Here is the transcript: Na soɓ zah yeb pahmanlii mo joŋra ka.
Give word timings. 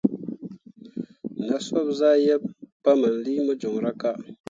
Na 1.47 1.55
soɓ 1.65 1.87
zah 1.99 2.15
yeb 2.25 2.43
pahmanlii 2.83 3.43
mo 3.45 3.53
joŋra 3.61 3.91
ka. 4.01 4.09